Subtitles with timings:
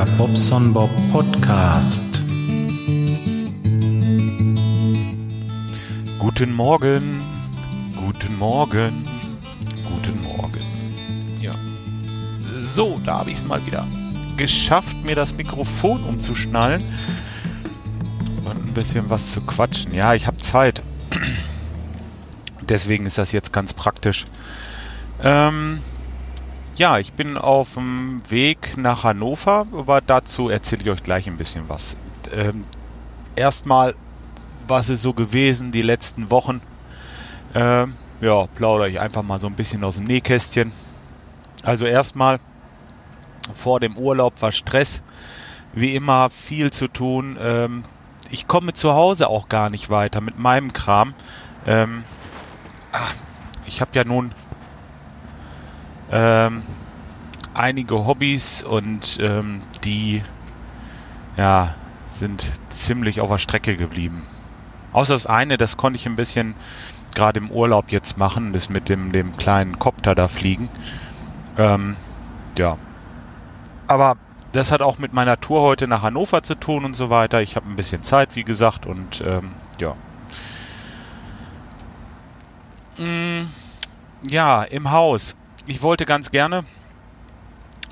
[0.00, 2.24] der Bobson Bob Podcast.
[6.18, 7.20] Guten Morgen,
[7.94, 9.04] guten Morgen,
[9.84, 10.62] guten Morgen.
[11.42, 11.52] Ja.
[12.74, 13.86] So, da habe ich es mal wieder
[14.38, 16.82] geschafft, mir das Mikrofon umzuschnallen
[18.46, 19.92] und ein bisschen was zu quatschen.
[19.92, 20.82] Ja, ich habe Zeit.
[22.62, 24.26] Deswegen ist das jetzt ganz praktisch.
[25.22, 25.80] Ähm,
[26.80, 31.36] ja, ich bin auf dem Weg nach Hannover, aber dazu erzähle ich euch gleich ein
[31.36, 31.94] bisschen was.
[32.32, 32.62] Ähm,
[33.36, 33.94] erstmal,
[34.66, 36.62] was ist so gewesen die letzten Wochen?
[37.54, 40.72] Ähm, ja, plaudere ich einfach mal so ein bisschen aus dem Nähkästchen.
[41.64, 42.40] Also erstmal,
[43.54, 45.02] vor dem Urlaub war Stress.
[45.74, 47.36] Wie immer viel zu tun.
[47.38, 47.82] Ähm,
[48.30, 51.12] ich komme zu Hause auch gar nicht weiter mit meinem Kram.
[51.66, 52.04] Ähm,
[52.90, 53.12] ach,
[53.66, 54.30] ich habe ja nun
[56.10, 56.62] ähm,
[57.54, 60.22] einige Hobbys und ähm, die
[61.36, 61.74] ja,
[62.12, 64.26] sind ziemlich auf der Strecke geblieben.
[64.92, 66.54] Außer das eine, das konnte ich ein bisschen
[67.14, 70.68] gerade im Urlaub jetzt machen, das mit dem, dem kleinen Kopter da fliegen.
[71.56, 71.96] Ähm,
[72.58, 72.76] ja.
[73.86, 74.16] Aber
[74.52, 77.40] das hat auch mit meiner Tour heute nach Hannover zu tun und so weiter.
[77.40, 79.94] Ich habe ein bisschen Zeit, wie gesagt, und ähm, ja.
[82.98, 83.48] Mm,
[84.22, 85.36] ja, im Haus
[85.70, 86.64] ich wollte ganz gerne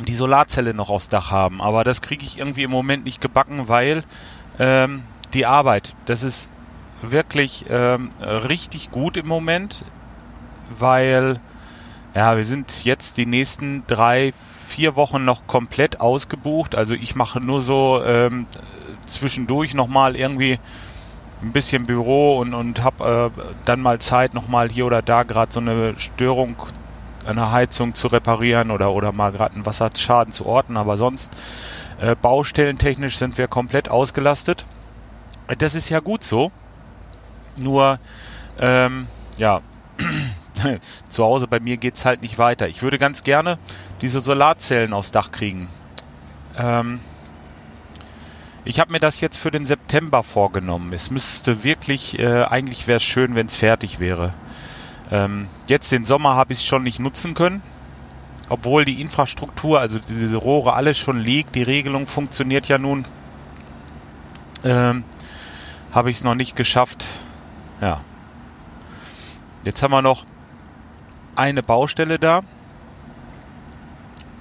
[0.06, 3.68] die Solarzelle noch aufs Dach haben, aber das kriege ich irgendwie im Moment nicht gebacken,
[3.68, 4.02] weil
[4.58, 6.50] ähm, die Arbeit, das ist
[7.02, 9.84] wirklich ähm, richtig gut im Moment,
[10.76, 11.40] weil
[12.14, 16.74] ja, wir sind jetzt die nächsten drei, vier Wochen noch komplett ausgebucht.
[16.74, 18.46] Also ich mache nur so ähm,
[19.06, 20.58] zwischendurch nochmal irgendwie
[21.42, 25.52] ein bisschen Büro und, und habe äh, dann mal Zeit, nochmal hier oder da gerade
[25.52, 26.56] so eine Störung
[27.28, 31.30] eine Heizung zu reparieren oder, oder mal gerade einen Wasserschaden zu orten, aber sonst
[32.00, 34.64] äh, baustellentechnisch sind wir komplett ausgelastet.
[35.58, 36.50] Das ist ja gut so.
[37.56, 37.98] Nur,
[38.58, 39.60] ähm, ja,
[41.08, 42.68] zu Hause bei mir geht es halt nicht weiter.
[42.68, 43.58] Ich würde ganz gerne
[44.00, 45.68] diese Solarzellen aufs Dach kriegen.
[46.56, 47.00] Ähm,
[48.64, 50.92] ich habe mir das jetzt für den September vorgenommen.
[50.92, 54.34] Es müsste wirklich, äh, eigentlich wäre es schön, wenn es fertig wäre.
[55.10, 57.62] Ähm, jetzt den Sommer habe ich es schon nicht nutzen können,
[58.48, 61.54] obwohl die Infrastruktur, also diese Rohre, alles schon liegt.
[61.54, 63.04] Die Regelung funktioniert ja nun.
[64.64, 65.04] Ähm,
[65.92, 67.06] habe ich es noch nicht geschafft.
[67.80, 68.00] Ja.
[69.64, 70.24] Jetzt haben wir noch
[71.36, 72.42] eine Baustelle da.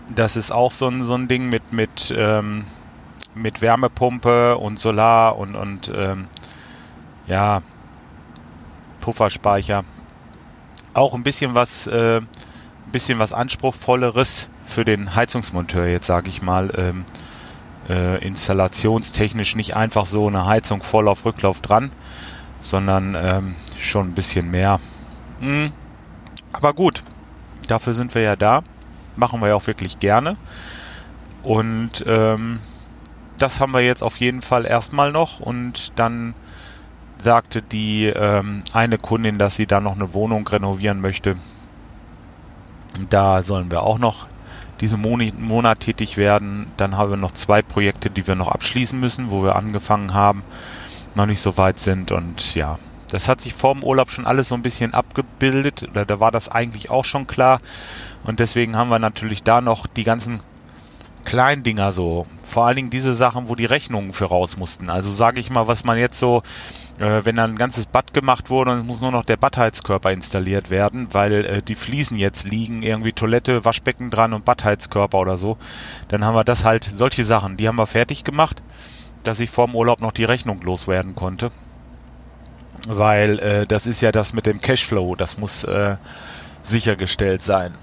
[0.09, 2.65] Das ist auch so ein, so ein Ding mit, mit, ähm,
[3.35, 6.27] mit Wärmepumpe und Solar und, und ähm,
[7.27, 7.61] ja,
[9.01, 9.83] Pufferspeicher
[10.97, 12.21] auch ein bisschen was, äh,
[12.91, 16.71] bisschen was anspruchsvolleres für den Heizungsmonteur jetzt, sage ich mal.
[16.77, 17.05] Ähm,
[17.89, 21.91] äh, installationstechnisch nicht einfach so eine Heizung voll auf Rücklauf dran,
[22.59, 24.79] sondern ähm, schon ein bisschen mehr.
[25.39, 25.71] Mhm.
[26.51, 27.03] Aber gut,
[27.67, 28.61] dafür sind wir ja da.
[29.15, 30.35] Machen wir ja auch wirklich gerne.
[31.43, 32.59] Und ähm,
[33.37, 36.33] das haben wir jetzt auf jeden Fall erstmal noch und dann
[37.19, 41.35] sagte die ähm, eine Kundin, dass sie da noch eine Wohnung renovieren möchte.
[43.09, 44.27] Da sollen wir auch noch
[44.81, 46.67] diesen Monat, tätig werden.
[46.77, 50.43] Dann haben wir noch zwei Projekte, die wir noch abschließen müssen, wo wir angefangen haben,
[51.15, 52.11] noch nicht so weit sind.
[52.11, 52.77] Und ja,
[53.09, 55.87] das hat sich vor dem Urlaub schon alles so ein bisschen abgebildet.
[55.89, 57.59] Oder da war das eigentlich auch schon klar.
[58.23, 60.41] Und deswegen haben wir natürlich da noch die ganzen
[61.25, 62.27] kleinen Dinger so.
[62.43, 64.89] Vor allen Dingen diese Sachen, wo die Rechnungen für raus mussten.
[64.89, 66.43] Also sage ich mal, was man jetzt so
[66.99, 70.11] äh, wenn dann ein ganzes Bad gemacht wurde und es muss nur noch der Badheizkörper
[70.11, 75.37] installiert werden, weil äh, die Fliesen jetzt liegen, irgendwie Toilette, Waschbecken dran und Badheizkörper oder
[75.37, 75.57] so,
[76.07, 78.63] dann haben wir das halt, solche Sachen, die haben wir fertig gemacht,
[79.23, 81.51] dass ich vor dem Urlaub noch die Rechnung loswerden konnte.
[82.87, 85.97] Weil äh, das ist ja das mit dem Cashflow, das muss äh,
[86.63, 87.75] sichergestellt sein.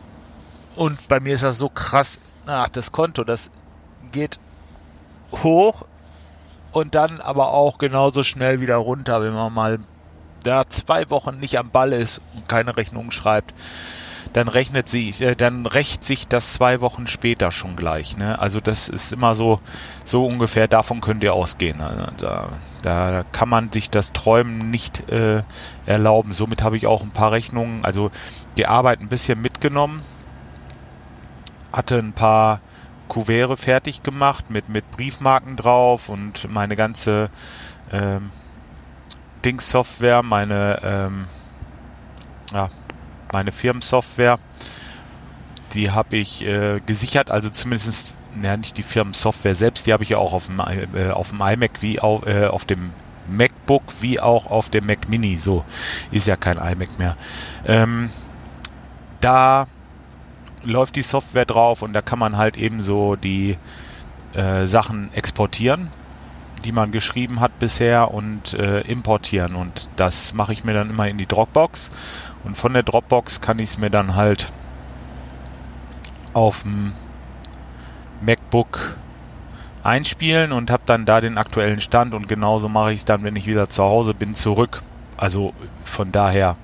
[0.76, 3.50] Und bei mir ist das so krass, ach, das Konto, das
[4.12, 4.40] geht
[5.42, 5.86] hoch
[6.74, 9.78] und dann aber auch genauso schnell wieder runter, wenn man mal
[10.42, 13.54] da zwei Wochen nicht am Ball ist und keine Rechnung schreibt,
[14.32, 18.16] dann rechnet sich, äh, dann rächt sich das zwei Wochen später schon gleich.
[18.16, 18.38] Ne?
[18.40, 19.60] Also das ist immer so,
[20.04, 21.78] so ungefähr, davon könnt ihr ausgehen.
[21.78, 22.12] Ne?
[22.16, 22.48] Da,
[22.82, 25.44] da kann man sich das Träumen nicht äh,
[25.86, 26.32] erlauben.
[26.32, 28.10] Somit habe ich auch ein paar Rechnungen, also
[28.56, 30.02] die Arbeit ein bisschen mitgenommen,
[31.72, 32.60] hatte ein paar
[33.08, 37.30] Kuvere fertig gemacht mit, mit Briefmarken drauf und meine ganze
[37.92, 38.30] ähm,
[39.44, 41.24] Dings-Software, meine, ähm,
[42.52, 42.68] ja,
[43.32, 44.38] meine Firmensoftware,
[45.74, 50.10] die habe ich äh, gesichert, also zumindest ja nicht die Firmensoftware selbst, die habe ich
[50.10, 50.60] ja auch auf dem,
[50.94, 52.90] äh, auf dem iMac wie auch, äh, auf dem
[53.28, 55.36] MacBook wie auch auf dem Mac Mini.
[55.36, 55.64] So
[56.10, 57.16] ist ja kein iMac mehr.
[57.66, 58.10] Ähm,
[59.20, 59.66] da
[60.64, 63.56] läuft die Software drauf und da kann man halt eben so die
[64.34, 65.88] äh, Sachen exportieren,
[66.64, 69.54] die man geschrieben hat bisher und äh, importieren.
[69.54, 71.90] Und das mache ich mir dann immer in die Dropbox.
[72.44, 74.52] Und von der Dropbox kann ich es mir dann halt
[76.32, 76.92] auf dem
[78.20, 78.96] MacBook
[79.82, 83.36] einspielen und habe dann da den aktuellen Stand und genauso mache ich es dann, wenn
[83.36, 84.82] ich wieder zu Hause bin, zurück.
[85.16, 85.52] Also
[85.84, 86.56] von daher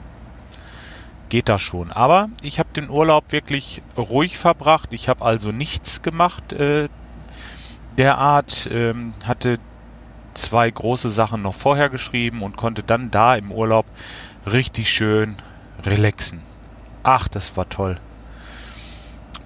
[1.31, 1.91] geht das schon.
[1.91, 4.93] Aber ich habe den Urlaub wirklich ruhig verbracht.
[4.93, 6.91] Ich habe also nichts gemacht äh,
[7.97, 8.69] derart.
[8.71, 9.59] Ähm, hatte
[10.35, 13.87] zwei große Sachen noch vorher geschrieben und konnte dann da im Urlaub
[14.47, 15.37] richtig schön
[15.85, 16.43] relaxen.
[17.03, 17.97] Ach, das war toll.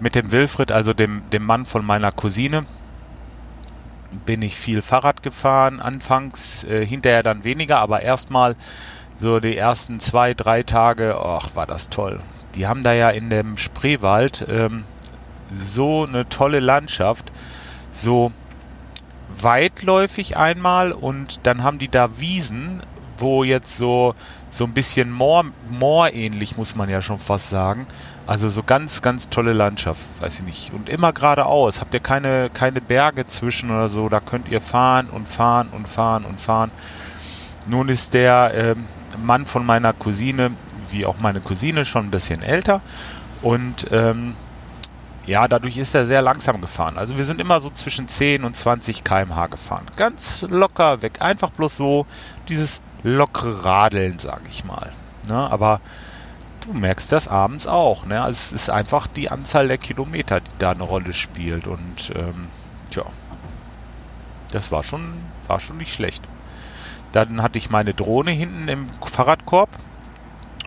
[0.00, 2.64] Mit dem Wilfried, also dem, dem Mann von meiner Cousine,
[4.26, 5.80] bin ich viel Fahrrad gefahren.
[5.80, 8.56] Anfangs, äh, hinterher dann weniger, aber erstmal
[9.18, 12.20] so die ersten zwei, drei Tage, ach, war das toll.
[12.54, 14.84] Die haben da ja in dem Spreewald ähm,
[15.56, 17.32] so eine tolle Landschaft,
[17.92, 18.32] so
[19.36, 22.82] weitläufig einmal und dann haben die da Wiesen,
[23.18, 24.14] wo jetzt so
[24.54, 27.88] so ein bisschen Moor, Moor ähnlich muss man ja schon fast sagen.
[28.24, 30.72] Also so ganz, ganz tolle Landschaft, weiß ich nicht.
[30.72, 31.80] Und immer geradeaus.
[31.80, 34.08] Habt ihr keine, keine Berge zwischen oder so.
[34.08, 36.70] Da könnt ihr fahren und fahren und fahren und fahren.
[37.66, 38.84] Nun ist der ähm,
[39.18, 40.52] Mann von meiner Cousine,
[40.90, 42.80] wie auch meine Cousine, schon ein bisschen älter.
[43.42, 44.34] Und ähm,
[45.26, 46.98] ja, dadurch ist er sehr langsam gefahren.
[46.98, 49.86] Also wir sind immer so zwischen 10 und 20 km/h gefahren.
[49.96, 51.20] Ganz locker weg.
[51.20, 52.06] Einfach bloß so
[52.48, 54.92] dieses lockere Radeln, sag ich mal.
[55.26, 55.34] Ne?
[55.34, 55.80] Aber
[56.60, 58.04] du merkst das abends auch.
[58.04, 58.22] Ne?
[58.22, 61.66] Also es ist einfach die Anzahl der Kilometer, die da eine Rolle spielt.
[61.66, 62.48] Und ähm,
[62.90, 63.04] tja,
[64.52, 65.14] das war schon,
[65.48, 66.22] war schon nicht schlecht.
[67.14, 69.68] Dann hatte ich meine Drohne hinten im Fahrradkorb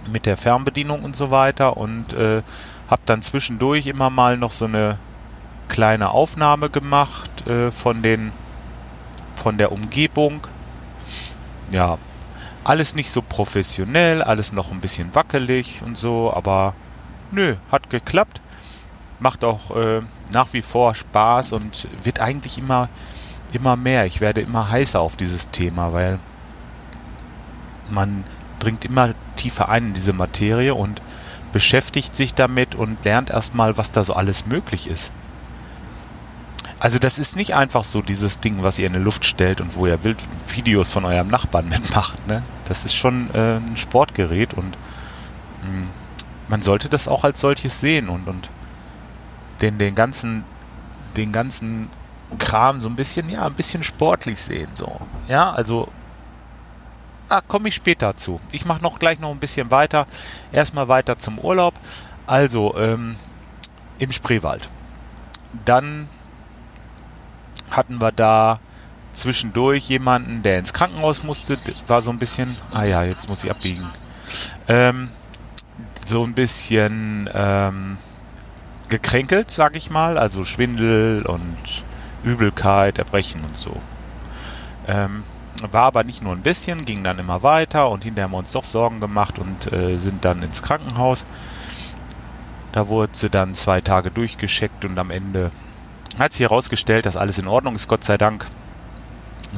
[0.09, 2.41] mit der Fernbedienung und so weiter und äh,
[2.89, 4.97] habe dann zwischendurch immer mal noch so eine
[5.67, 8.31] kleine Aufnahme gemacht äh, von den
[9.35, 10.47] von der Umgebung.
[11.71, 11.97] Ja,
[12.63, 16.75] alles nicht so professionell, alles noch ein bisschen wackelig und so, aber
[17.29, 18.39] nö, hat geklappt.
[19.19, 20.01] Macht auch äh,
[20.31, 22.87] nach wie vor Spaß und wird eigentlich immer,
[23.51, 24.05] immer mehr.
[24.05, 26.19] Ich werde immer heißer auf dieses Thema, weil
[27.89, 28.23] man
[28.59, 31.01] dringt immer tiefer ein in diese Materie und
[31.51, 35.11] beschäftigt sich damit und lernt erstmal, was da so alles möglich ist.
[36.79, 39.75] Also das ist nicht einfach so dieses Ding, was ihr in die Luft stellt und
[39.75, 40.19] wo ihr wild
[40.49, 42.27] Videos von eurem Nachbarn mitmacht.
[42.27, 42.43] Ne?
[42.65, 44.77] Das ist schon äh, ein Sportgerät und
[45.63, 45.87] mh, hm,
[46.47, 48.49] man sollte das auch als solches sehen und, und
[49.61, 50.43] den, den ganzen,
[51.17, 51.89] den ganzen
[52.39, 54.69] Kram so ein bisschen, ja, ein bisschen sportlich sehen.
[54.73, 54.99] So.
[55.27, 55.89] Ja, also
[57.29, 58.39] ah, komme ich später zu.
[58.51, 60.07] Ich mache noch gleich noch ein bisschen weiter.
[60.51, 61.73] Erstmal weiter zum Urlaub.
[62.25, 63.15] Also, ähm,
[63.99, 64.69] im Spreewald.
[65.65, 66.07] Dann
[67.71, 68.59] hatten wir da
[69.13, 71.57] zwischendurch jemanden, der ins Krankenhaus musste,
[71.87, 73.85] war so ein bisschen, ah ja, jetzt muss ich abbiegen,
[74.67, 75.09] ähm,
[76.05, 77.97] so ein bisschen ähm,
[78.89, 81.83] gekränkelt, sag ich mal, also Schwindel und
[82.23, 83.75] Übelkeit, Erbrechen und so.
[84.87, 85.23] Ähm,
[85.71, 88.51] war aber nicht nur ein bisschen, ging dann immer weiter und hinterher haben wir uns
[88.51, 91.25] doch Sorgen gemacht und äh, sind dann ins Krankenhaus.
[92.71, 95.51] Da wurde sie dann zwei Tage durchgeschickt und am Ende
[96.19, 98.45] hat sich herausgestellt, dass alles in Ordnung ist, Gott sei Dank.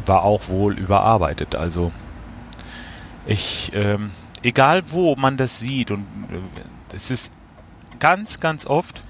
[0.05, 1.55] War auch wohl überarbeitet.
[1.55, 1.91] Also
[3.25, 7.31] ich, ähm, egal wo man das sieht und äh, es ist
[7.99, 9.03] ganz, ganz oft,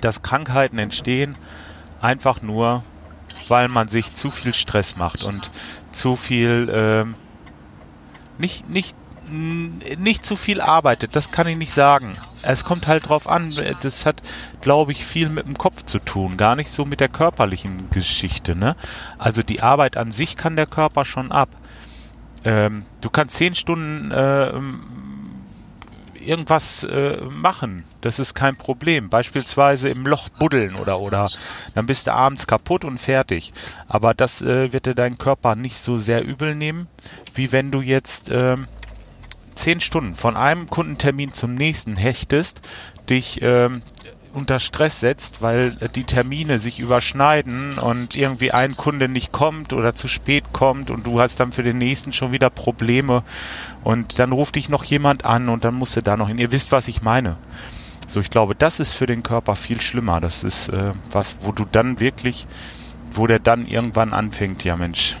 [0.00, 1.36] dass Krankheiten entstehen,
[2.00, 2.84] einfach nur,
[3.48, 5.50] weil man sich zu viel Stress macht und
[5.92, 7.14] zu viel, ähm,
[8.38, 8.96] nicht, nicht
[9.30, 12.16] nicht zu viel arbeitet, das kann ich nicht sagen.
[12.42, 14.16] Es kommt halt drauf an, das hat,
[14.60, 18.54] glaube ich, viel mit dem Kopf zu tun, gar nicht so mit der körperlichen Geschichte.
[18.54, 18.76] Ne?
[19.18, 21.48] Also die Arbeit an sich kann der Körper schon ab.
[22.44, 24.52] Ähm, du kannst zehn Stunden äh,
[26.26, 29.08] irgendwas äh, machen, das ist kein Problem.
[29.08, 31.28] Beispielsweise im Loch buddeln oder oder
[31.74, 33.52] dann bist du abends kaputt und fertig.
[33.88, 36.88] Aber das äh, wird dir dein Körper nicht so sehr übel nehmen,
[37.34, 38.66] wie wenn du jetzt ähm,
[39.54, 42.60] zehn Stunden von einem Kundentermin zum nächsten hechtest,
[43.08, 43.82] dich ähm,
[44.34, 49.94] unter Stress setzt, weil die Termine sich überschneiden und irgendwie ein Kunde nicht kommt oder
[49.94, 53.22] zu spät kommt und du hast dann für den nächsten schon wieder Probleme
[53.82, 56.38] und dann ruft dich noch jemand an und dann musst du da noch hin.
[56.38, 57.36] Ihr wisst, was ich meine.
[58.06, 60.20] So, ich glaube, das ist für den Körper viel schlimmer.
[60.20, 62.46] Das ist äh, was, wo du dann wirklich,
[63.12, 65.16] wo der dann irgendwann anfängt, ja Mensch,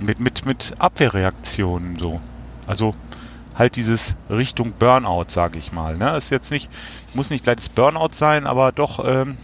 [0.00, 2.20] mit, mit, mit Abwehrreaktionen so.
[2.66, 2.94] Also
[3.56, 5.96] halt dieses Richtung Burnout, sage ich mal.
[5.96, 6.16] Ne?
[6.16, 6.70] Ist jetzt nicht,
[7.14, 9.36] muss nicht gleich das Burnout sein, aber doch, ähm,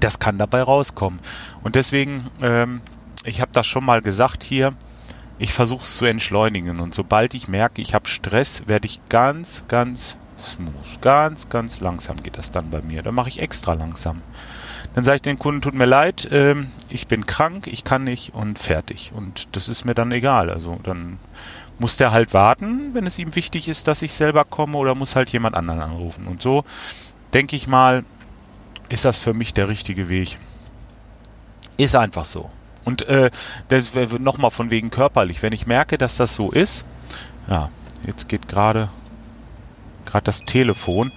[0.00, 1.20] das kann dabei rauskommen.
[1.62, 2.80] Und deswegen, ähm,
[3.24, 4.74] ich habe das schon mal gesagt hier,
[5.38, 6.80] ich versuche es zu entschleunigen.
[6.80, 11.00] Und sobald ich merke, ich habe Stress, werde ich ganz, ganz smooth.
[11.00, 13.02] Ganz, ganz langsam geht das dann bei mir.
[13.02, 14.22] Dann mache ich extra langsam.
[14.94, 18.34] Dann sage ich den Kunden, tut mir leid, ähm, ich bin krank, ich kann nicht
[18.34, 19.12] und fertig.
[19.14, 20.50] Und das ist mir dann egal.
[20.50, 21.18] Also dann
[21.78, 25.16] muss der halt warten, wenn es ihm wichtig ist, dass ich selber komme oder muss
[25.16, 26.26] halt jemand anderen anrufen.
[26.26, 26.64] Und so
[27.32, 28.04] denke ich mal,
[28.88, 30.38] ist das für mich der richtige Weg.
[31.76, 32.50] Ist einfach so.
[32.84, 33.30] Und äh,
[34.18, 35.42] nochmal von wegen körperlich.
[35.42, 36.84] Wenn ich merke, dass das so ist,
[37.48, 37.68] ja,
[38.06, 38.88] jetzt geht gerade
[40.08, 41.12] gerade das Telefon.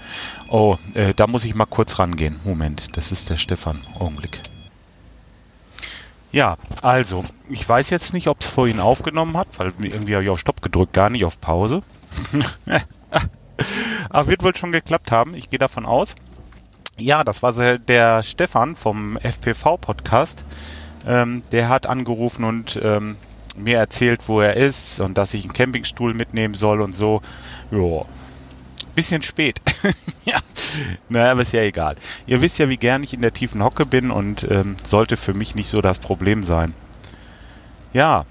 [0.50, 2.40] Oh, äh, da muss ich mal kurz rangehen.
[2.44, 3.80] Moment, das ist der Stefan.
[3.98, 4.42] Augenblick.
[6.32, 10.30] Ja, also, ich weiß jetzt nicht, ob es vorhin aufgenommen hat, weil irgendwie habe ich
[10.30, 11.84] auf Stopp gedrückt, gar nicht auf Pause.
[14.10, 16.16] Aber wird wohl schon geklappt haben, ich gehe davon aus.
[16.98, 20.46] Ja, das war der Stefan vom FPV-Podcast.
[21.06, 23.18] Ähm, der hat angerufen und ähm,
[23.58, 27.22] mir erzählt, wo er ist und dass ich einen Campingstuhl mitnehmen soll und so.
[27.72, 28.06] Ja,
[28.96, 29.60] bisschen spät.
[30.26, 30.38] ja,
[31.10, 31.96] naja, aber ist ja egal.
[32.26, 35.34] Ihr wisst ja, wie gern ich in der tiefen Hocke bin und ähm, sollte für
[35.34, 36.74] mich nicht so das Problem sein.
[37.94, 38.26] Ja,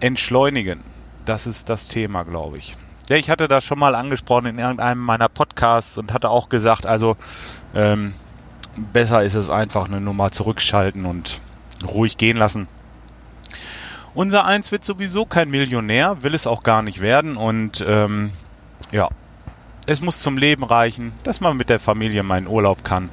[0.00, 0.80] entschleunigen.
[1.24, 2.76] Das ist das Thema, glaube ich.
[3.08, 6.86] Ja, ich hatte das schon mal angesprochen in irgendeinem meiner Podcasts und hatte auch gesagt,
[6.86, 7.16] also
[7.74, 8.14] ähm,
[8.76, 11.40] besser ist es einfach eine Nummer zurückschalten und
[11.86, 12.66] ruhig gehen lassen.
[14.14, 18.30] Unser Eins wird sowieso kein Millionär, will es auch gar nicht werden und ähm,
[18.92, 19.08] ja,
[19.86, 23.10] es muss zum Leben reichen, dass man mit der Familie in Urlaub kann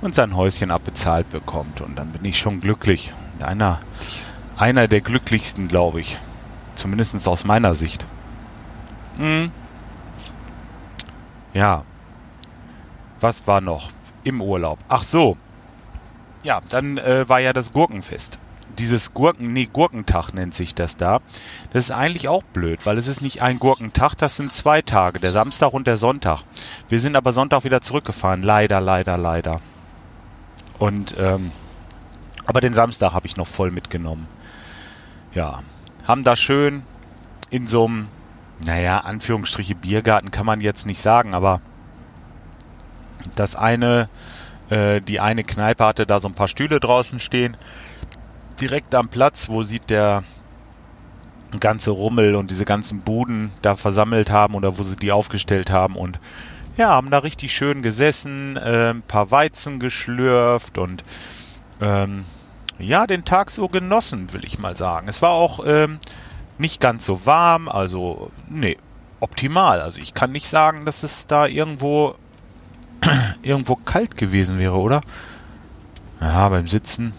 [0.00, 1.80] und sein Häuschen abbezahlt bekommt.
[1.80, 3.12] Und dann bin ich schon glücklich.
[3.40, 3.80] Einer,
[4.56, 6.18] einer der glücklichsten, glaube ich.
[6.74, 8.06] Zumindest aus meiner Sicht.
[9.16, 9.50] Hm.
[11.54, 11.84] Ja.
[13.18, 13.90] Was war noch
[14.24, 14.78] im Urlaub?
[14.88, 15.36] Ach so.
[16.42, 18.39] Ja, dann äh, war ja das Gurkenfest
[18.80, 21.20] dieses Gurken, nee, Gurkentag nennt sich das da.
[21.72, 25.20] Das ist eigentlich auch blöd, weil es ist nicht ein Gurkentag, das sind zwei Tage,
[25.20, 26.42] der Samstag und der Sonntag.
[26.88, 29.60] Wir sind aber Sonntag wieder zurückgefahren, leider, leider, leider.
[30.78, 31.52] Und, ähm,
[32.46, 34.26] aber den Samstag habe ich noch voll mitgenommen.
[35.34, 35.62] Ja,
[36.08, 36.82] haben da schön
[37.50, 38.08] in so einem,
[38.64, 41.60] naja, Anführungsstriche Biergarten kann man jetzt nicht sagen, aber
[43.36, 44.08] das eine,
[44.70, 47.56] äh, die eine Kneipe hatte da so ein paar Stühle draußen stehen
[48.60, 50.22] direkt am Platz, wo sieht der
[51.58, 55.96] ganze Rummel und diese ganzen Buden da versammelt haben oder wo sie die aufgestellt haben
[55.96, 56.20] und
[56.76, 61.02] ja, haben da richtig schön gesessen, äh, ein paar Weizen geschlürft und
[61.80, 62.24] ähm,
[62.78, 65.08] ja, den Tag so genossen, will ich mal sagen.
[65.08, 65.98] Es war auch ähm,
[66.58, 68.78] nicht ganz so warm, also nee,
[69.18, 69.80] optimal.
[69.80, 72.14] Also ich kann nicht sagen, dass es da irgendwo
[73.42, 75.00] irgendwo kalt gewesen wäre, oder?
[76.20, 77.12] Ja, beim Sitzen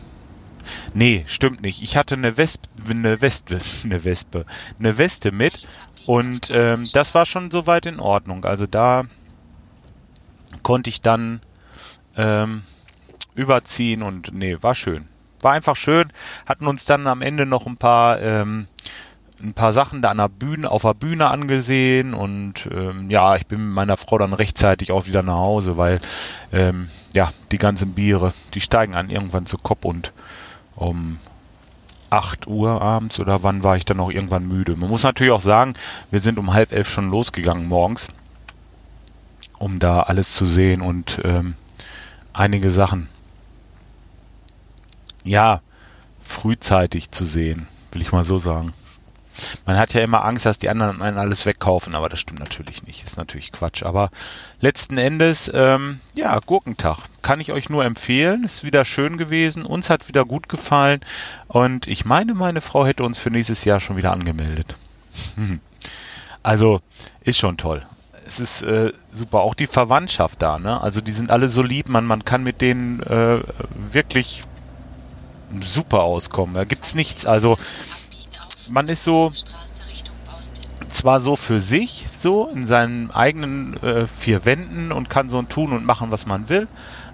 [0.93, 1.81] Nee, stimmt nicht.
[1.81, 4.45] Ich hatte eine Wespe, eine Wespe, eine Wespe,
[4.79, 5.67] eine Weste mit
[6.05, 8.45] und ähm, das war schon soweit in Ordnung.
[8.45, 9.05] Also da
[10.63, 11.39] konnte ich dann
[12.17, 12.63] ähm,
[13.35, 15.07] überziehen und nee, war schön.
[15.41, 16.09] War einfach schön.
[16.45, 18.67] Hatten uns dann am Ende noch ein paar ähm,
[19.41, 23.47] ein paar Sachen da an der Bühne, auf der Bühne angesehen und ähm, ja, ich
[23.47, 25.99] bin mit meiner Frau dann rechtzeitig auch wieder nach Hause, weil
[26.51, 30.13] ähm, ja, die ganzen Biere, die steigen an irgendwann zu Kopf und
[30.75, 31.17] um
[32.09, 34.75] 8 Uhr abends oder wann war ich dann noch irgendwann müde.
[34.75, 35.73] Man muss natürlich auch sagen,
[36.11, 38.07] wir sind um halb elf schon losgegangen morgens,
[39.57, 41.55] um da alles zu sehen und ähm,
[42.33, 43.07] einige Sachen,
[45.23, 45.61] ja,
[46.19, 48.73] frühzeitig zu sehen, will ich mal so sagen.
[49.65, 52.83] Man hat ja immer Angst, dass die anderen einen alles wegkaufen, aber das stimmt natürlich
[52.83, 53.03] nicht.
[53.03, 53.83] Ist natürlich Quatsch.
[53.83, 54.09] Aber
[54.59, 56.97] letzten Endes, ähm, ja, Gurkentag.
[57.21, 58.43] Kann ich euch nur empfehlen.
[58.43, 59.65] Ist wieder schön gewesen.
[59.65, 61.01] Uns hat wieder gut gefallen.
[61.47, 64.75] Und ich meine, meine Frau hätte uns für nächstes Jahr schon wieder angemeldet.
[66.43, 66.79] also,
[67.21, 67.83] ist schon toll.
[68.25, 69.41] Es ist äh, super.
[69.41, 70.81] Auch die Verwandtschaft da, ne?
[70.81, 71.89] Also, die sind alle so lieb.
[71.89, 73.39] Man, man kann mit denen äh,
[73.91, 74.43] wirklich
[75.59, 76.55] super auskommen.
[76.55, 77.25] Da gibt's nichts.
[77.25, 77.57] Also,
[78.71, 79.31] man ist so
[80.89, 85.73] zwar so für sich, so in seinen eigenen äh, vier Wänden und kann so tun
[85.73, 86.67] und machen, was man will,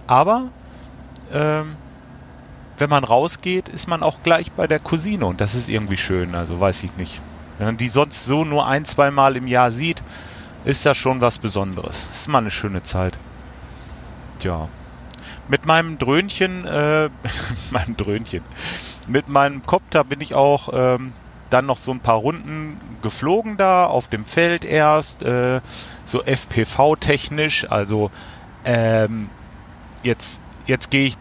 [0.08, 0.50] aber
[1.32, 1.76] ähm,
[2.78, 6.36] wenn man rausgeht, ist man auch gleich bei der Cousine und das ist irgendwie schön,
[6.36, 7.22] also weiß ich nicht.
[7.58, 10.04] Wenn man die sonst so nur ein, zwei Mal im Jahr sieht,
[10.64, 12.08] ist das schon was Besonderes.
[12.12, 13.18] Ist mal eine schöne Zeit.
[14.40, 14.68] tja.
[15.48, 17.10] Mit meinem Dröhnchen, äh,
[17.72, 18.44] meinem Dröhnchen,
[19.08, 21.14] mit meinem Kopter bin ich auch ähm,
[21.50, 25.62] dann noch so ein paar Runden geflogen da auf dem Feld erst, äh,
[26.06, 28.12] so FPV-technisch, also
[28.66, 29.30] ähm,
[30.04, 31.16] jetzt jetzt gehe ich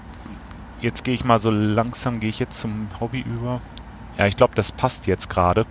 [0.80, 3.60] jetzt gehe ich mal so langsam gehe ich jetzt zum Hobby über.
[4.18, 5.66] Ja, ich glaube, das passt jetzt gerade.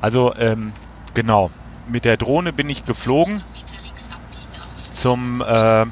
[0.00, 0.72] Also ähm,
[1.14, 1.50] genau,
[1.88, 3.42] mit der Drohne bin ich geflogen
[4.90, 5.86] zum äh,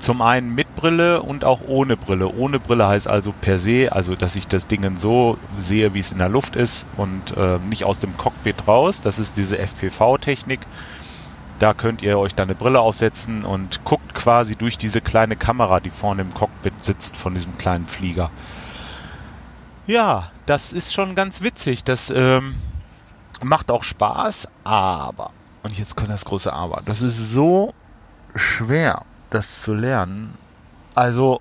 [0.00, 2.28] zum einen mit Brille und auch ohne Brille.
[2.28, 6.12] Ohne Brille heißt also per se, also dass ich das Ding so sehe, wie es
[6.12, 9.00] in der Luft ist und äh, nicht aus dem Cockpit raus.
[9.00, 10.60] Das ist diese FPV-Technik.
[11.58, 15.80] Da könnt ihr euch dann eine Brille aufsetzen und guckt quasi durch diese kleine Kamera,
[15.80, 18.30] die vorne im Cockpit sitzt von diesem kleinen Flieger.
[19.86, 21.82] Ja, das ist schon ganz witzig.
[21.82, 22.54] Das ähm,
[23.42, 25.30] macht auch Spaß, aber,
[25.62, 27.74] und jetzt kommt das große Aber, das ist so
[28.34, 30.34] schwer, das zu lernen.
[30.94, 31.40] Also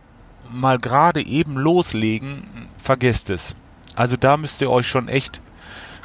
[0.52, 2.44] mal gerade eben loslegen,
[2.78, 3.56] vergesst es.
[3.96, 5.42] Also da müsst ihr euch schon echt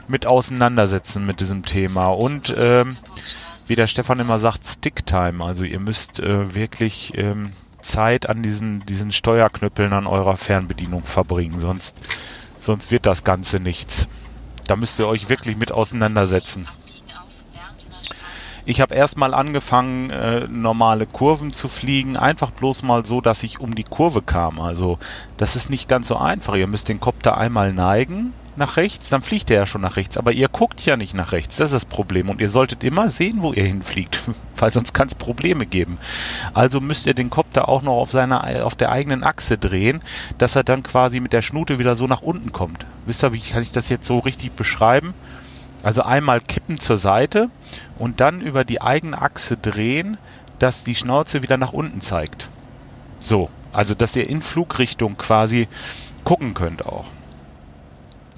[0.09, 2.09] mit auseinandersetzen mit diesem Thema.
[2.09, 2.97] Und ähm,
[3.67, 5.45] wie der Stefan immer sagt, Sticktime.
[5.45, 11.59] Also ihr müsst äh, wirklich ähm, Zeit an diesen, diesen Steuerknüppeln an eurer Fernbedienung verbringen,
[11.59, 12.01] sonst,
[12.61, 14.09] sonst wird das Ganze nichts.
[14.67, 16.67] Da müsst ihr euch wirklich mit auseinandersetzen.
[18.65, 23.61] Ich habe erstmal angefangen, äh, normale Kurven zu fliegen, einfach bloß mal so, dass ich
[23.61, 24.61] um die Kurve kam.
[24.61, 24.99] Also
[25.37, 26.55] das ist nicht ganz so einfach.
[26.55, 30.19] Ihr müsst den Kopter einmal neigen nach rechts, dann fliegt er ja schon nach rechts.
[30.19, 32.29] Aber ihr guckt ja nicht nach rechts, das ist das Problem.
[32.29, 34.21] Und ihr solltet immer sehen, wo ihr hinfliegt,
[34.57, 35.99] weil sonst kann es Probleme geben.
[36.55, 40.01] Also müsst ihr den Kopter auch noch auf seiner, auf der eigenen Achse drehen,
[40.39, 42.87] dass er dann quasi mit der Schnute wieder so nach unten kommt.
[43.07, 45.15] Wisst ihr, wie kann ich das jetzt so richtig beschreiben?
[45.83, 47.51] Also einmal kippen zur Seite
[47.99, 50.17] und dann über die eigene Achse drehen,
[50.59, 52.49] dass die Schnauze wieder nach unten zeigt.
[53.21, 55.69] So, also dass ihr in Flugrichtung quasi
[56.25, 57.07] gucken könnt auch.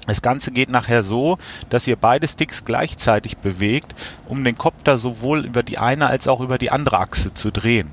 [0.07, 1.37] Das Ganze geht nachher so,
[1.69, 3.95] dass ihr beide Sticks gleichzeitig bewegt,
[4.27, 7.89] um den Kopter sowohl über die eine als auch über die andere Achse zu drehen.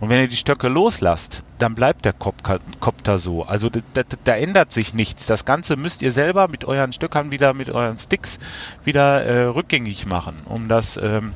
[0.00, 3.44] Und wenn ihr die Stöcke loslasst, dann bleibt der Kopter so.
[3.44, 5.26] Also da, da, da, ändert sich nichts.
[5.26, 8.38] Das Ganze müsst ihr selber mit euren Stöckern wieder, mit euren Sticks
[8.84, 11.32] wieder äh, rückgängig machen, um das, ähm,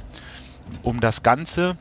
[0.83, 1.77] um das Ganze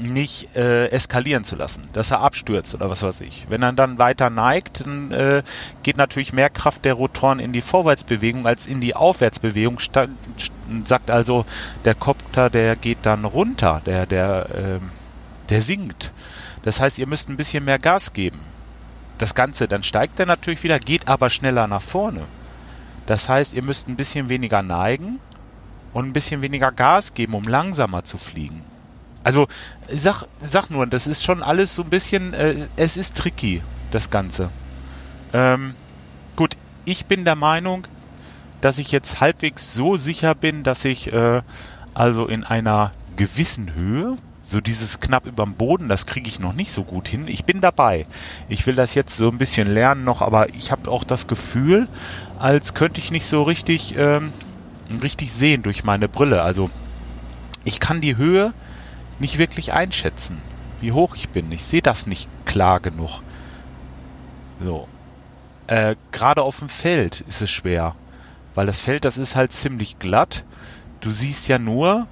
[0.00, 3.46] nicht äh, eskalieren zu lassen, dass er abstürzt oder was weiß ich.
[3.48, 5.42] Wenn er dann weiter neigt, dann äh,
[5.82, 9.78] geht natürlich mehr Kraft der Rotoren in die Vorwärtsbewegung als in die Aufwärtsbewegung.
[9.78, 10.16] Stand,
[10.84, 11.44] sagt also,
[11.84, 14.80] der Kopter, der geht dann runter, der, der, äh,
[15.48, 16.12] der sinkt.
[16.62, 18.40] Das heißt, ihr müsst ein bisschen mehr Gas geben.
[19.18, 22.22] Das Ganze, dann steigt er natürlich wieder, geht aber schneller nach vorne.
[23.06, 25.20] Das heißt, ihr müsst ein bisschen weniger neigen
[25.92, 28.62] und ein bisschen weniger Gas geben, um langsamer zu fliegen.
[29.22, 29.48] Also,
[29.88, 34.10] sag, sag nur, das ist schon alles so ein bisschen, äh, es ist tricky, das
[34.10, 34.50] Ganze.
[35.32, 35.74] Ähm,
[36.36, 37.86] gut, ich bin der Meinung,
[38.60, 41.42] dass ich jetzt halbwegs so sicher bin, dass ich äh,
[41.94, 46.72] also in einer gewissen Höhe, so dieses knapp überm Boden, das kriege ich noch nicht
[46.72, 47.28] so gut hin.
[47.28, 48.06] Ich bin dabei.
[48.48, 51.88] Ich will das jetzt so ein bisschen lernen noch, aber ich habe auch das Gefühl,
[52.38, 54.32] als könnte ich nicht so richtig, ähm,
[55.02, 56.42] richtig sehen durch meine Brille.
[56.42, 56.70] Also
[57.64, 58.52] ich kann die Höhe
[59.20, 60.38] nicht wirklich einschätzen,
[60.80, 61.52] wie hoch ich bin.
[61.52, 63.22] Ich sehe das nicht klar genug.
[64.62, 64.88] So.
[65.66, 67.94] Äh, Gerade auf dem Feld ist es schwer.
[68.54, 70.44] Weil das Feld, das ist halt ziemlich glatt.
[71.00, 72.08] Du siehst ja nur,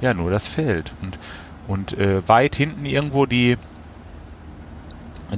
[0.00, 0.92] ja, nur das Feld.
[1.00, 1.18] Und,
[1.66, 3.56] und äh, weit hinten irgendwo die,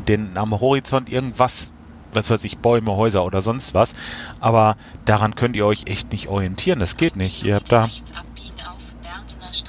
[0.08, 1.72] den, am Horizont irgendwas,
[2.12, 3.94] was weiß ich, Bäume, Häuser oder sonst was.
[4.40, 6.80] Aber daran könnt ihr euch echt nicht orientieren.
[6.80, 7.44] Das geht nicht.
[7.44, 7.88] Ihr habt da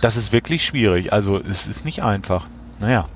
[0.01, 1.13] das ist wirklich schwierig.
[1.13, 2.47] Also es ist nicht einfach.
[2.79, 3.07] Naja.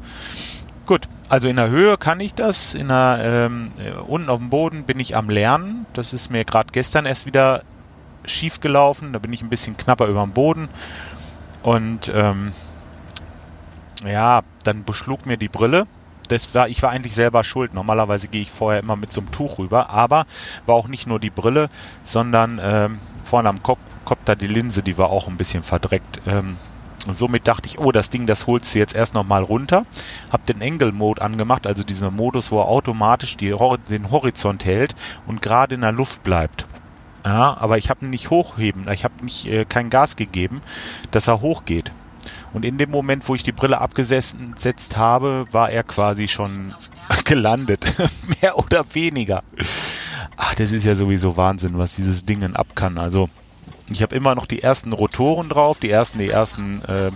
[0.85, 2.73] Gut, also in der Höhe kann ich das.
[2.73, 5.85] In der, ähm, äh, unten auf dem Boden bin ich am Lernen.
[5.93, 7.63] Das ist mir gerade gestern erst wieder
[8.25, 9.13] schief gelaufen.
[9.13, 10.69] Da bin ich ein bisschen knapper über dem Boden.
[11.63, 12.51] Und ähm,
[14.05, 15.87] ja, dann beschlug mir die Brille.
[16.27, 17.73] Das war, ich war eigentlich selber schuld.
[17.73, 19.89] Normalerweise gehe ich vorher immer mit so einem Tuch rüber.
[19.89, 20.25] Aber
[20.65, 21.69] war auch nicht nur die Brille,
[22.03, 26.21] sondern ähm, vorne am Kopf kommt da die Linse, die war auch ein bisschen verdreckt.
[26.25, 26.57] Ähm,
[27.09, 29.85] somit dachte ich, oh, das Ding, das holst du jetzt erst nochmal runter.
[30.31, 33.55] Hab den Angle-Mode angemacht, also diesen Modus, wo er automatisch die,
[33.89, 36.65] den Horizont hält und gerade in der Luft bleibt.
[37.25, 40.61] Ja, aber ich habe ihn nicht hochheben, ich habe nicht äh, kein Gas gegeben,
[41.11, 41.91] dass er hochgeht.
[42.53, 46.73] Und in dem Moment, wo ich die Brille abgesetzt habe, war er quasi schon
[47.25, 47.85] gelandet.
[48.41, 49.43] Mehr oder weniger.
[50.35, 52.97] Ach, das ist ja sowieso Wahnsinn, was dieses Ding ab kann.
[52.97, 53.29] Also,
[53.89, 57.11] ich habe immer noch die ersten Rotoren drauf, die ersten, die ersten äh,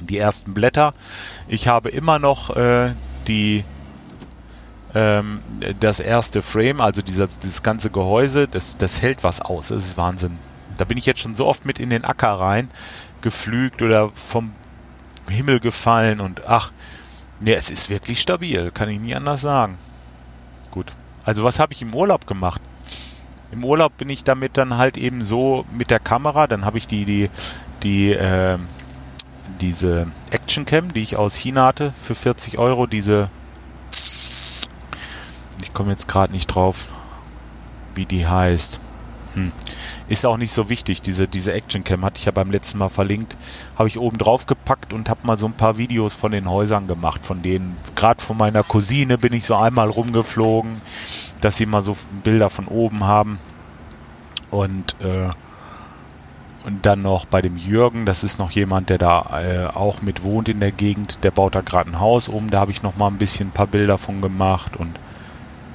[0.00, 0.94] die ersten Blätter.
[1.48, 2.94] Ich habe immer noch äh,
[3.26, 3.64] die
[4.94, 5.40] ähm,
[5.80, 9.68] das erste Frame, also dieser, dieses ganze Gehäuse, das, das hält was aus.
[9.68, 10.38] Das ist Wahnsinn.
[10.78, 12.70] Da bin ich jetzt schon so oft mit in den Acker rein
[13.20, 14.52] geflügt oder vom
[15.28, 16.72] Himmel gefallen und ach,
[17.40, 19.78] nee, es ist wirklich stabil, kann ich nie anders sagen.
[20.70, 20.92] Gut.
[21.24, 22.62] Also was habe ich im Urlaub gemacht?
[23.52, 26.86] Im Urlaub bin ich damit dann halt eben so mit der Kamera, dann habe ich
[26.86, 27.30] die, die,
[27.82, 28.58] die, äh,
[29.60, 33.30] diese Action Cam, die ich aus China hatte, für 40 Euro, diese,
[35.62, 36.88] ich komme jetzt gerade nicht drauf,
[37.94, 38.80] wie die heißt.
[39.34, 39.52] Hm.
[40.08, 41.02] Ist auch nicht so wichtig.
[41.02, 43.36] Diese, diese Action Cam hatte ich ja beim letzten Mal verlinkt.
[43.76, 46.86] Habe ich oben drauf gepackt und habe mal so ein paar Videos von den Häusern
[46.86, 47.26] gemacht.
[47.26, 50.80] Von denen, gerade von meiner Cousine bin ich so einmal rumgeflogen,
[51.40, 53.38] dass sie mal so Bilder von oben haben.
[54.50, 55.28] Und, äh,
[56.64, 60.22] und dann noch bei dem Jürgen, das ist noch jemand, der da äh, auch mit
[60.22, 62.96] wohnt in der Gegend, der baut da gerade ein Haus um, da habe ich noch
[62.96, 64.98] mal ein bisschen ein paar Bilder von gemacht und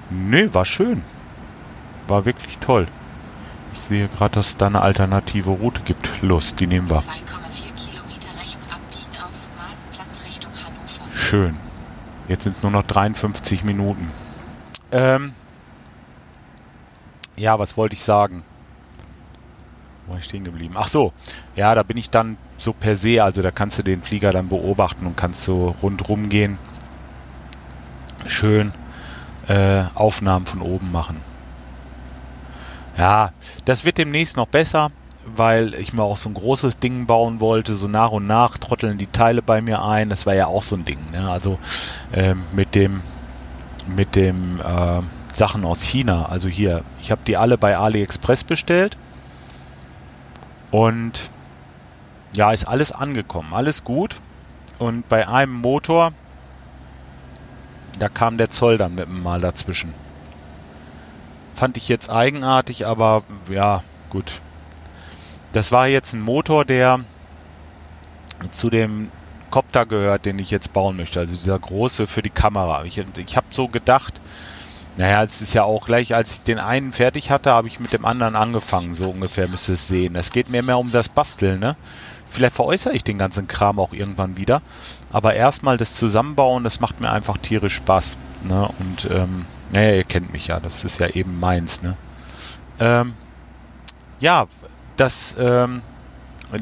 [0.10, 1.04] nö, war schön.
[2.08, 2.88] War wirklich toll.
[3.74, 6.22] Ich sehe gerade, dass es da eine alternative Route gibt.
[6.22, 6.98] Lust, die nehmen wir.
[6.98, 7.04] 2,4
[7.90, 11.16] Kilometer rechts abbiegen auf Marktplatz Richtung Hannover.
[11.16, 11.56] Schön.
[12.28, 14.12] Jetzt sind es nur noch 53 Minuten.
[14.92, 15.34] Ähm,
[17.42, 18.44] ja, was wollte ich sagen?
[20.06, 20.76] Wo war ich stehen geblieben?
[20.78, 21.12] Ach so,
[21.56, 24.48] ja, da bin ich dann so per se, also da kannst du den Flieger dann
[24.48, 26.60] beobachten und kannst so rundrum gehen.
[28.28, 28.72] Schön
[29.48, 31.18] äh, Aufnahmen von oben machen.
[32.98, 33.32] Ja,
[33.66, 34.92] das wird demnächst noch besser,
[35.26, 37.74] weil ich mir auch so ein großes Ding bauen wollte.
[37.74, 40.10] So nach und nach trotteln die Teile bei mir ein.
[40.10, 41.00] Das war ja auch so ein Ding.
[41.12, 41.28] Ne?
[41.28, 41.58] Also
[42.12, 43.02] äh, mit dem
[43.88, 45.02] mit dem äh,
[45.34, 46.26] Sachen aus China.
[46.26, 48.98] Also hier, ich habe die alle bei AliExpress bestellt
[50.72, 51.30] und
[52.34, 54.20] ja, ist alles angekommen, alles gut.
[54.80, 56.14] Und bei einem Motor,
[58.00, 59.94] da kam der Zoll dann mit mal dazwischen.
[61.54, 64.42] Fand ich jetzt eigenartig, aber ja, gut.
[65.52, 67.02] Das war jetzt ein Motor, der
[68.52, 69.12] zu dem
[69.52, 71.20] Copter gehört, den ich jetzt bauen möchte.
[71.20, 72.86] Also dieser große für die Kamera.
[72.86, 74.20] Ich, ich habe so gedacht,
[74.98, 77.94] naja, es ist ja auch gleich, als ich den einen fertig hatte, habe ich mit
[77.94, 78.94] dem anderen angefangen.
[78.94, 80.16] So ungefähr müsste es sehen.
[80.16, 81.78] Es geht mir mehr um das Basteln, ne?
[82.28, 84.62] Vielleicht veräußere ich den ganzen Kram auch irgendwann wieder.
[85.12, 88.16] Aber erstmal das Zusammenbauen, das macht mir einfach tierisch Spaß.
[88.44, 88.70] Ne?
[88.80, 91.98] Und ähm, naja, ihr kennt mich ja, das ist ja eben meins, ne?
[92.80, 93.14] Ähm,
[94.20, 94.48] ja,
[94.96, 95.82] das ähm,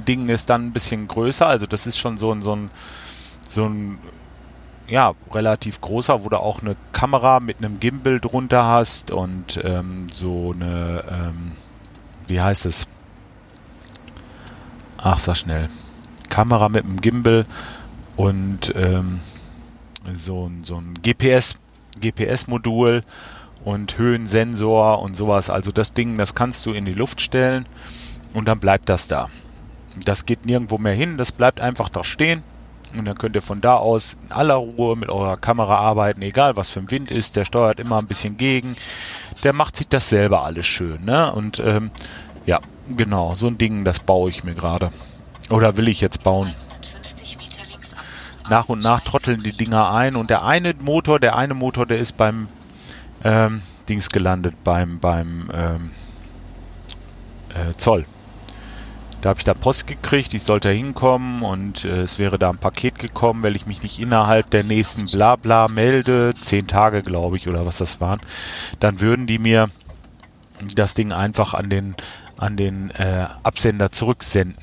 [0.07, 2.69] Ding ist dann ein bisschen größer, also das ist schon so ein, so ein,
[3.43, 3.99] so ein
[4.89, 10.07] ja, relativ großer, wo du auch eine Kamera mit einem Gimbal drunter hast und ähm,
[10.11, 11.51] so eine, ähm,
[12.27, 12.87] wie heißt es?
[14.97, 15.69] Ach, sag schnell.
[16.29, 17.45] Kamera mit einem Gimbal
[18.15, 19.19] und ähm,
[20.13, 21.57] so, so ein GPS
[21.99, 23.03] GPS-Modul
[23.63, 25.49] und Höhensensor und sowas.
[25.49, 27.65] Also das Ding, das kannst du in die Luft stellen
[28.33, 29.29] und dann bleibt das da.
[30.05, 32.43] Das geht nirgendwo mehr hin, das bleibt einfach da stehen.
[32.97, 36.55] Und dann könnt ihr von da aus in aller Ruhe mit eurer Kamera arbeiten, egal
[36.55, 38.75] was für ein Wind ist, der steuert immer ein bisschen gegen.
[39.43, 41.31] Der macht sich das selber alles schön, ne?
[41.31, 41.91] Und ähm,
[42.45, 42.59] ja,
[42.97, 44.91] genau, so ein Ding, das baue ich mir gerade.
[45.49, 46.53] Oder will ich jetzt bauen
[48.49, 51.99] nach und nach trotteln die Dinger ein und der eine Motor, der eine Motor, der
[51.99, 52.47] ist beim
[53.23, 55.91] ähm, Dings gelandet, beim, beim ähm,
[57.49, 58.05] äh, Zoll.
[59.21, 62.57] Da habe ich da Post gekriegt, ich sollte hinkommen und äh, es wäre da ein
[62.57, 67.49] Paket gekommen, weil ich mich nicht innerhalb der nächsten Blabla melde, zehn Tage glaube ich
[67.49, 68.21] oder was das waren,
[68.79, 69.69] dann würden die mir
[70.75, 71.95] das Ding einfach an den
[72.37, 74.55] an den äh, Absender zurücksenden.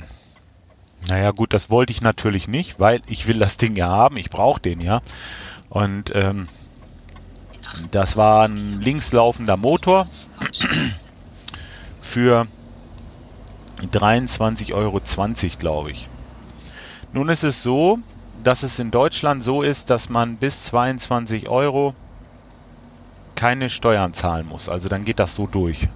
[1.08, 4.30] Naja gut, das wollte ich natürlich nicht, weil ich will das Ding ja haben, ich
[4.30, 5.02] brauche den ja.
[5.68, 6.48] Und ähm,
[7.90, 10.08] das war ein linkslaufender Motor
[12.00, 12.46] für
[13.80, 15.00] 23,20 Euro,
[15.58, 16.08] glaube ich.
[17.12, 17.98] Nun ist es so,
[18.42, 21.94] dass es in Deutschland so ist, dass man bis 22 Euro
[23.34, 24.68] keine Steuern zahlen muss.
[24.68, 25.88] Also dann geht das so durch.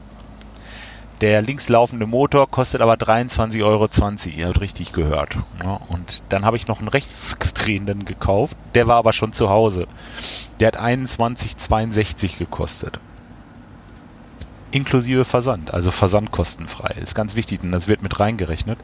[1.21, 3.89] Der linkslaufende Motor kostet aber 23,20 Euro.
[4.37, 5.37] Ihr habt richtig gehört.
[5.63, 8.57] Ja, und dann habe ich noch einen rechtsdrehenden gekauft.
[8.75, 9.87] Der war aber schon zu Hause.
[10.61, 13.01] Der hat 21,62 gekostet.
[14.73, 16.95] Inklusive Versand, also versandkostenfrei.
[17.01, 18.79] Ist ganz wichtig, denn das wird mit reingerechnet.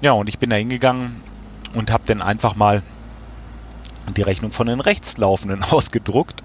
[0.00, 1.20] Ja, und ich bin da hingegangen
[1.74, 2.82] und habe dann einfach mal
[4.16, 6.42] die Rechnung von den Rechtslaufenden ausgedruckt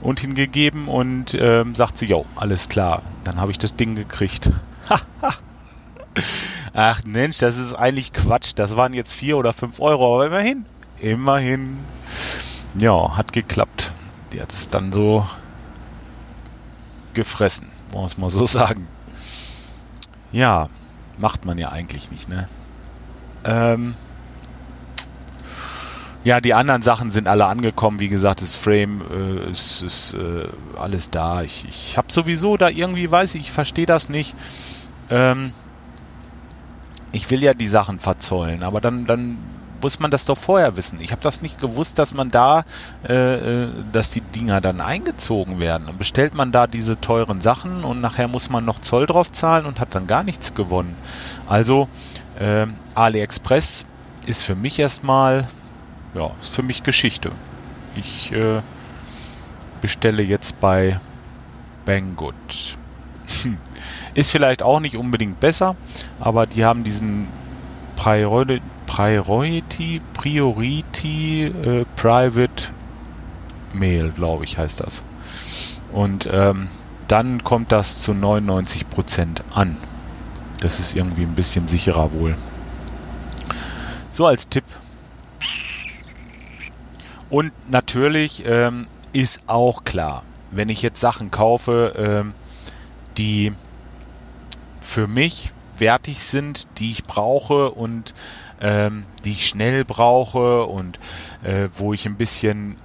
[0.00, 3.02] und hingegeben und ähm, sagt sie, jo, alles klar.
[3.24, 4.50] Dann habe ich das Ding gekriegt.
[6.72, 8.52] Ach Mensch, das ist eigentlich Quatsch.
[8.56, 10.64] Das waren jetzt vier oder fünf Euro, aber immerhin.
[10.98, 11.78] Immerhin.
[12.76, 13.92] Ja, hat geklappt.
[14.32, 15.26] Die hat es dann so
[17.14, 17.68] gefressen,
[18.02, 18.86] muss man so sagen.
[20.32, 20.68] Ja,
[21.18, 22.48] macht man ja eigentlich nicht, ne?
[23.44, 23.94] Ähm,
[26.24, 28.00] ja, die anderen Sachen sind alle angekommen.
[28.00, 31.42] Wie gesagt, das Frame äh, ist, ist äh, alles da.
[31.42, 34.34] Ich, ich habe sowieso da irgendwie, weiß ich, ich verstehe das nicht.
[35.10, 35.52] Ähm,
[37.12, 39.36] ich will ja die Sachen verzollen, aber dann, dann
[39.84, 40.98] muss man das doch vorher wissen.
[41.02, 42.64] Ich habe das nicht gewusst, dass man da,
[43.06, 45.88] äh, äh, dass die Dinger dann eingezogen werden.
[45.88, 49.66] Und bestellt man da diese teuren Sachen und nachher muss man noch Zoll drauf zahlen
[49.66, 50.96] und hat dann gar nichts gewonnen.
[51.46, 51.88] Also
[52.40, 53.84] äh, AliExpress
[54.24, 55.46] ist für mich erstmal
[56.14, 57.30] ja, ist für mich Geschichte.
[57.94, 58.62] Ich äh,
[59.82, 60.98] bestelle jetzt bei
[61.84, 62.34] Banggood.
[64.14, 65.76] ist vielleicht auch nicht unbedingt besser,
[66.20, 67.26] aber die haben diesen
[67.96, 72.68] Priority, Priority, Priority äh, Private
[73.72, 75.02] Mail, glaube ich, heißt das.
[75.92, 76.68] Und ähm,
[77.08, 79.76] dann kommt das zu 99% an.
[80.60, 82.36] Das ist irgendwie ein bisschen sicherer wohl.
[84.10, 84.64] So als Tipp
[87.34, 92.34] und natürlich ähm, ist auch klar, wenn ich jetzt Sachen kaufe, ähm,
[93.18, 93.52] die
[94.80, 98.14] für mich wertig sind, die ich brauche und
[98.60, 100.98] ähm, die ich schnell brauche und
[101.42, 102.76] äh, wo ich ein bisschen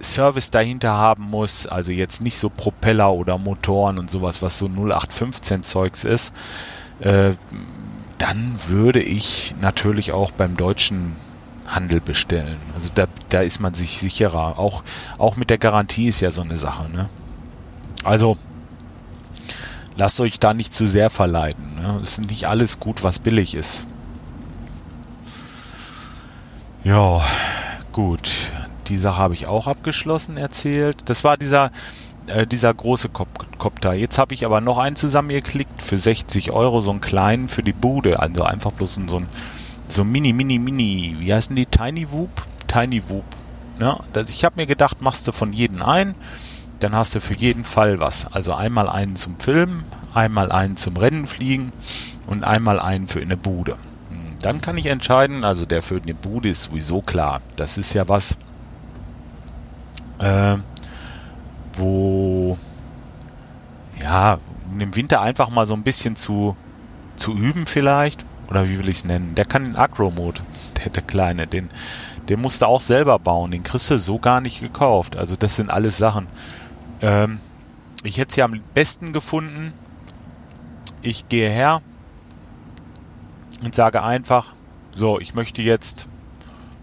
[0.00, 4.66] Service dahinter haben muss, also jetzt nicht so Propeller oder Motoren und sowas, was so
[4.66, 6.32] 0815 Zeugs ist,
[7.00, 7.32] äh,
[8.18, 11.16] dann würde ich natürlich auch beim deutschen
[11.66, 12.58] Handel bestellen.
[12.74, 14.58] Also da, da ist man sich sicherer.
[14.58, 14.82] Auch,
[15.18, 16.90] auch mit der Garantie ist ja so eine Sache.
[16.90, 17.08] Ne?
[18.04, 18.36] Also
[19.96, 21.76] lasst euch da nicht zu sehr verleiten.
[21.76, 22.00] Ne?
[22.02, 23.86] Es ist nicht alles gut, was billig ist.
[26.84, 27.22] Ja,
[27.92, 28.52] gut.
[28.88, 30.96] Die Sache habe ich auch abgeschlossen erzählt.
[31.04, 31.70] Das war dieser,
[32.26, 33.92] äh, dieser große Kopter.
[33.94, 37.72] Jetzt habe ich aber noch einen zusammengeklickt für 60 Euro, so einen kleinen für die
[37.72, 38.18] Bude.
[38.18, 39.28] Also einfach bloß so ein
[39.86, 41.66] so mini, mini, mini, wie heißen die?
[41.66, 42.30] Tiny Whoop?
[42.66, 43.24] Tiny Whoop.
[43.80, 46.14] Ja, ich habe mir gedacht, machst du von jedem ein,
[46.80, 48.32] dann hast du für jeden Fall was.
[48.32, 51.70] Also einmal einen zum Filmen, einmal einen zum Rennen fliegen
[52.26, 53.76] und einmal einen für eine Bude.
[54.42, 57.40] Dann kann ich entscheiden, also der für eine Bude ist sowieso klar.
[57.56, 58.36] Das ist ja was,
[60.18, 60.56] äh,
[61.74, 62.58] wo,
[64.02, 64.38] ja,
[64.78, 66.56] im Winter einfach mal so ein bisschen zu,
[67.16, 69.34] zu üben vielleicht oder wie will ich es nennen?
[69.34, 70.40] Der kann den Agro-Mode,
[70.78, 71.68] der, der Kleine, den,
[72.28, 73.52] den musst du auch selber bauen.
[73.52, 75.16] Den kriegst du so gar nicht gekauft.
[75.16, 76.26] Also das sind alles Sachen.
[77.00, 77.38] Ähm,
[78.02, 79.72] ich hätte sie am besten gefunden.
[81.00, 81.80] Ich gehe her
[83.62, 84.52] und sage einfach,
[84.94, 86.08] so, ich möchte jetzt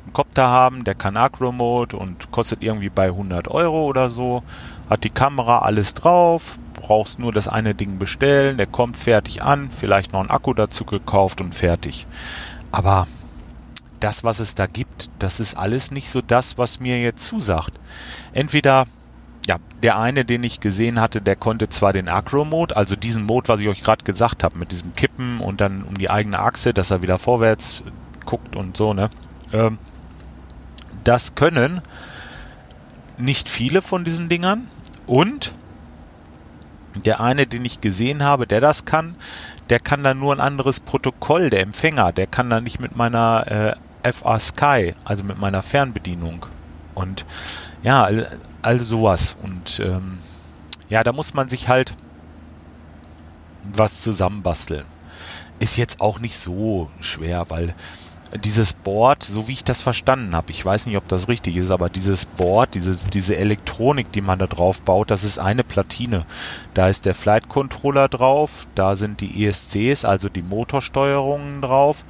[0.05, 4.43] einen Copter haben, der kann Agro-Mode und kostet irgendwie bei 100 Euro oder so.
[4.89, 9.69] Hat die Kamera alles drauf, brauchst nur das eine Ding bestellen, der kommt fertig an,
[9.69, 12.07] vielleicht noch ein Akku dazu gekauft und fertig.
[12.71, 13.07] Aber
[13.99, 17.73] das, was es da gibt, das ist alles nicht so das, was mir jetzt zusagt.
[18.33, 18.87] Entweder,
[19.47, 23.47] ja, der eine, den ich gesehen hatte, der konnte zwar den Acro-Mode, also diesen Mode,
[23.47, 26.73] was ich euch gerade gesagt habe, mit diesem Kippen und dann um die eigene Achse,
[26.73, 27.83] dass er wieder vorwärts
[28.25, 29.09] guckt und so, ne?
[29.53, 29.79] Ähm,
[31.03, 31.81] das können
[33.17, 34.67] nicht viele von diesen Dingern
[35.07, 35.53] und
[37.05, 39.15] der eine, den ich gesehen habe, der das kann,
[39.69, 43.75] der kann dann nur ein anderes Protokoll, der Empfänger, der kann dann nicht mit meiner
[44.03, 46.45] äh, FA Sky, also mit meiner Fernbedienung.
[46.95, 47.25] Und
[47.83, 48.09] ja,
[48.61, 49.35] all sowas.
[49.41, 50.19] Und ähm,
[50.89, 51.95] ja, da muss man sich halt
[53.63, 54.85] was zusammenbasteln.
[55.59, 57.75] Ist jetzt auch nicht so schwer, weil
[58.43, 61.71] dieses Board, so wie ich das verstanden habe, ich weiß nicht, ob das richtig ist,
[61.71, 66.25] aber dieses Board, dieses, diese Elektronik, die man da drauf baut, das ist eine Platine.
[66.73, 72.05] Da ist der Flight Controller drauf, da sind die ESCs, also die Motorsteuerungen drauf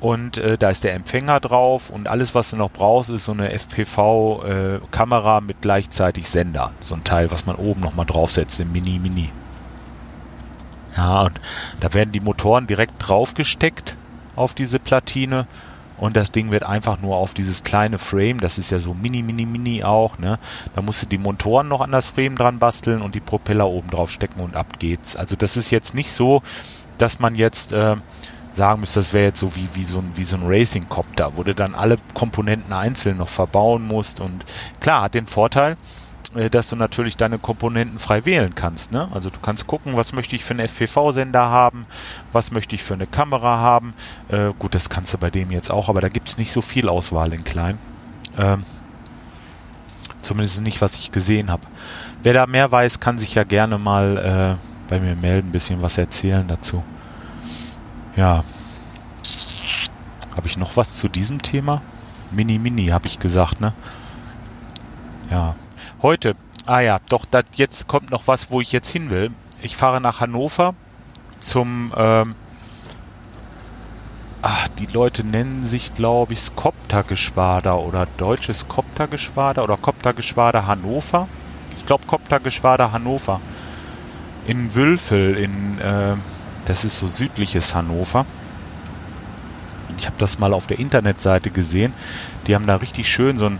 [0.00, 3.32] und äh, da ist der Empfänger drauf und alles, was du noch brauchst, ist so
[3.32, 6.72] eine FPV-Kamera äh, mit gleichzeitig Sender.
[6.80, 9.30] So ein Teil, was man oben nochmal draufsetzt, im Mini-Mini.
[10.96, 11.38] Ja, und
[11.80, 13.96] da werden die Motoren direkt draufgesteckt
[14.36, 15.46] auf diese Platine
[16.00, 19.22] und das Ding wird einfach nur auf dieses kleine Frame, das ist ja so mini,
[19.22, 20.38] mini, mini auch, ne?
[20.74, 23.90] Da musst du die Motoren noch an das Frame dran basteln und die Propeller oben
[23.90, 25.14] drauf stecken und ab geht's.
[25.14, 26.42] Also das ist jetzt nicht so,
[26.96, 27.96] dass man jetzt äh,
[28.54, 31.54] sagen müsste, das wäre jetzt so wie, wie so ein, so ein Racing-Copter, wo du
[31.54, 34.44] dann alle Komponenten einzeln noch verbauen musst und
[34.80, 35.76] klar, hat den Vorteil,
[36.34, 38.92] äh, dass du natürlich deine Komponenten frei wählen kannst.
[38.92, 39.08] Ne?
[39.12, 41.86] Also du kannst gucken, was möchte ich für einen FPV-Sender haben,
[42.32, 43.94] was möchte ich für eine Kamera haben.
[44.28, 46.60] Äh, gut, das kannst du bei dem jetzt auch, aber da gibt es nicht so
[46.60, 47.78] viel Auswahl in klein.
[48.38, 48.64] Ähm,
[50.20, 51.62] zumindest nicht, was ich gesehen habe.
[52.22, 55.82] Wer da mehr weiß, kann sich ja gerne mal äh, bei mir melden, ein bisschen
[55.82, 56.84] was erzählen dazu.
[58.16, 58.44] Ja.
[60.36, 61.82] Habe ich noch was zu diesem Thema?
[62.30, 63.72] Mini Mini, habe ich gesagt, ne?
[65.30, 65.54] Ja.
[66.02, 66.34] Heute,
[66.66, 69.30] ah ja, doch, dat, jetzt kommt noch was, wo ich jetzt hin will.
[69.62, 70.74] Ich fahre nach Hannover
[71.40, 72.34] zum, ähm,
[74.42, 81.28] ach, die Leute nennen sich, glaube ich, Skoptergeschwader oder Deutsches Koptergeschwader oder Koptergeschwader Hannover.
[81.76, 83.40] Ich glaube, Koptergeschwader Hannover.
[84.46, 86.14] In Wülfel, in, äh,
[86.66, 88.26] das ist so südliches Hannover.
[89.98, 91.92] Ich habe das mal auf der Internetseite gesehen.
[92.46, 93.58] Die haben da richtig schön so ein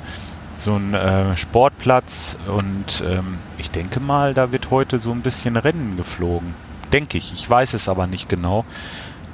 [0.54, 5.96] so äh, Sportplatz und ähm, ich denke mal, da wird heute so ein bisschen Rennen
[5.96, 6.54] geflogen.
[6.92, 8.64] Denke ich, ich weiß es aber nicht genau.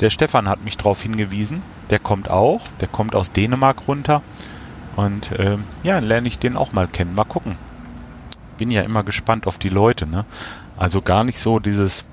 [0.00, 4.22] Der Stefan hat mich darauf hingewiesen, der kommt auch, der kommt aus Dänemark runter
[4.94, 7.14] und ähm, ja, dann lerne ich den auch mal kennen.
[7.14, 7.56] Mal gucken.
[8.58, 10.24] Bin ja immer gespannt auf die Leute, ne?
[10.78, 12.04] Also gar nicht so dieses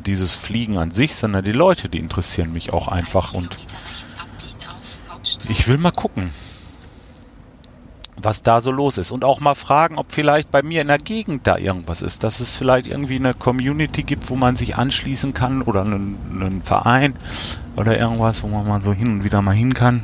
[0.00, 3.56] dieses Fliegen an sich, sondern die Leute, die interessieren mich auch einfach und
[5.48, 6.30] ich will mal gucken
[8.24, 9.10] was da so los ist.
[9.10, 12.24] Und auch mal fragen, ob vielleicht bei mir in der Gegend da irgendwas ist.
[12.24, 16.62] Dass es vielleicht irgendwie eine Community gibt, wo man sich anschließen kann oder einen, einen
[16.62, 17.14] Verein
[17.76, 20.02] oder irgendwas, wo man mal so hin und wieder mal hin kann.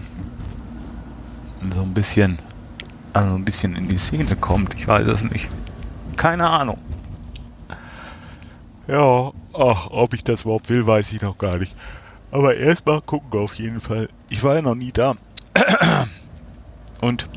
[1.75, 2.39] So ein bisschen,
[3.13, 4.75] also ein bisschen in die Szene kommt.
[4.75, 5.49] Ich weiß es nicht.
[6.17, 6.79] Keine Ahnung.
[8.89, 11.75] Ja, ach, ob ich das überhaupt will, weiß ich noch gar nicht.
[12.31, 14.09] Aber erstmal gucken auf jeden Fall.
[14.29, 15.15] Ich war ja noch nie da.
[17.01, 17.29] Und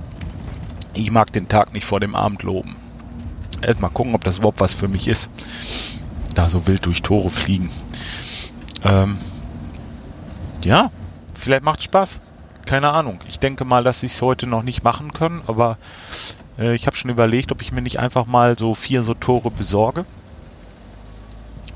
[0.93, 2.75] ich mag den Tag nicht vor dem Abend loben.
[3.61, 5.29] Erstmal gucken, ob das überhaupt was für mich ist.
[6.35, 7.69] Da so wild durch Tore fliegen.
[8.83, 9.17] Ähm,
[10.63, 10.91] ja,
[11.33, 12.19] vielleicht macht Spaß.
[12.65, 13.19] Keine Ahnung.
[13.27, 15.77] Ich denke mal, dass ich es heute noch nicht machen können, aber
[16.59, 19.49] äh, ich habe schon überlegt, ob ich mir nicht einfach mal so vier so Tore
[19.49, 20.05] besorge.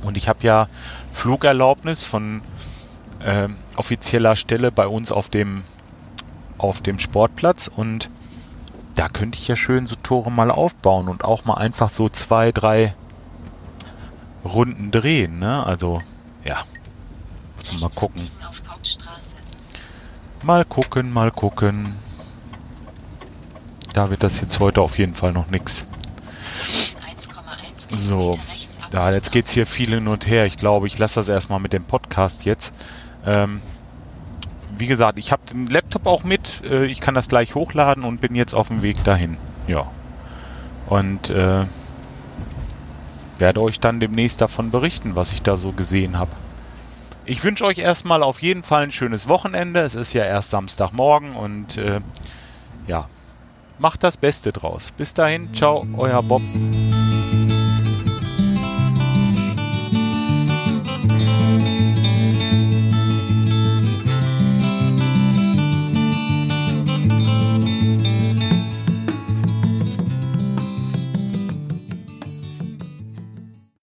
[0.04, 0.68] Und ich habe ja
[1.12, 2.42] Flugerlaubnis von
[3.20, 5.64] äh, offizieller Stelle bei uns auf dem
[6.58, 8.10] auf dem Sportplatz und
[8.96, 12.52] da könnte ich ja schön so Tore mal aufbauen und auch mal einfach so zwei,
[12.52, 12.94] drei
[14.46, 15.66] Runden drehen, ne?
[15.66, 16.02] Also,
[16.44, 16.64] ja.
[17.80, 18.30] Mal gucken.
[20.44, 21.96] Mal gucken, mal gucken.
[23.94, 25.86] Da wird das jetzt heute auf jeden Fall noch nix.
[27.96, 28.38] So.
[28.94, 30.46] Ja, jetzt geht's hier viel hin und her.
[30.46, 32.72] Ich glaube, ich lasse das erstmal mit dem Podcast jetzt.
[33.26, 33.60] Ähm,
[34.78, 36.62] wie gesagt, ich habe den Laptop auch mit.
[36.64, 39.38] Äh, ich kann das gleich hochladen und bin jetzt auf dem Weg dahin.
[39.68, 39.88] Ja.
[40.88, 41.66] Und äh,
[43.40, 46.32] werde euch dann demnächst davon berichten, was ich da so gesehen habe.
[47.26, 49.80] Ich wünsche euch erstmal auf jeden Fall ein schönes Wochenende.
[49.80, 52.02] Es ist ja erst Samstagmorgen und äh,
[52.86, 53.08] ja,
[53.80, 54.92] macht das Beste draus.
[54.96, 56.44] Bis dahin, ciao, euer Bob.